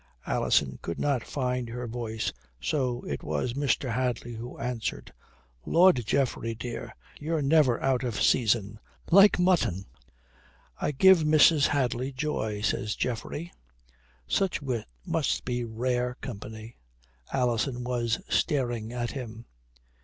[0.25, 3.93] Alison could not find her voice, so it was Mr.
[3.93, 5.13] Hadley who answered,
[5.63, 8.79] "Lud, Geoffrey dear, you're never out of season:
[9.11, 9.85] like mutton."
[10.79, 11.67] "I give Mrs.
[11.67, 13.53] Hadley joy," says Geoffrey.
[14.27, 16.77] "Such wit must be rare company."
[17.31, 19.45] Alison was staring at him.